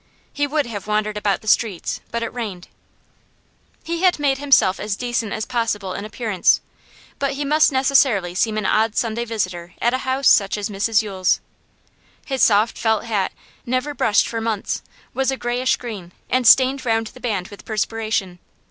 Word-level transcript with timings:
He 0.33 0.47
would 0.47 0.65
have 0.65 0.87
wandered 0.87 1.15
about 1.15 1.41
the 1.41 1.47
streets, 1.47 2.01
but 2.09 2.23
it 2.23 2.33
rained. 2.33 2.69
He 3.83 4.01
had 4.01 4.17
made 4.17 4.39
himself 4.39 4.79
as 4.79 4.95
decent 4.95 5.31
as 5.31 5.45
possible 5.45 5.93
in 5.93 6.05
appearance, 6.05 6.59
but 7.19 7.33
he 7.33 7.45
must 7.45 7.71
necessarily 7.71 8.33
seem 8.33 8.57
an 8.57 8.65
odd 8.65 8.95
Sunday 8.95 9.25
visitor 9.25 9.75
at 9.79 9.93
a 9.93 9.99
house 9.99 10.27
such 10.27 10.57
as 10.57 10.69
Mrs 10.69 11.03
Yule's. 11.03 11.39
His 12.25 12.41
soft 12.41 12.79
felt 12.79 13.03
hat, 13.03 13.31
never 13.63 13.93
brushed 13.93 14.27
for 14.27 14.41
months, 14.41 14.81
was 15.13 15.29
a 15.29 15.37
greyish 15.37 15.75
green, 15.77 16.13
and 16.31 16.47
stained 16.47 16.83
round 16.83 17.05
the 17.05 17.19
band 17.19 17.49
with 17.49 17.63
perspiration. 17.63 18.39